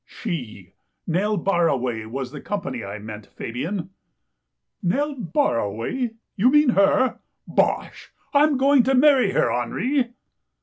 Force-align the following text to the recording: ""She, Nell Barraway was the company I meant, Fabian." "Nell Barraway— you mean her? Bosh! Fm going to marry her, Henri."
""She, 0.21 0.73
Nell 1.05 1.37
Barraway 1.37 2.07
was 2.07 2.31
the 2.31 2.41
company 2.41 2.83
I 2.83 2.97
meant, 2.97 3.27
Fabian." 3.27 3.91
"Nell 4.81 5.13
Barraway— 5.13 6.15
you 6.35 6.49
mean 6.49 6.69
her? 6.69 7.19
Bosh! 7.47 8.11
Fm 8.33 8.57
going 8.57 8.81
to 8.81 8.95
marry 8.95 9.33
her, 9.33 9.51
Henri." 9.51 10.13